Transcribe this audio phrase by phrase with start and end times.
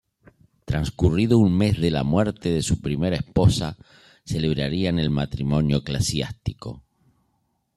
[0.65, 3.77] Transcurrido un mes de la muerte de su primera esposa,
[4.25, 6.81] celebrarían el matrimonio eclesiástico.